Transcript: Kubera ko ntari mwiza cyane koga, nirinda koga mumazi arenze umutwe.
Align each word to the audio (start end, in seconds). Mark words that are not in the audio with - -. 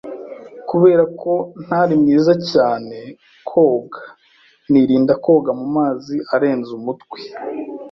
Kubera 0.69 1.03
ko 1.21 1.31
ntari 1.63 1.93
mwiza 2.01 2.33
cyane 2.51 2.97
koga, 3.49 4.01
nirinda 4.71 5.13
koga 5.23 5.51
mumazi 5.59 6.15
arenze 6.35 6.69
umutwe. 6.79 7.19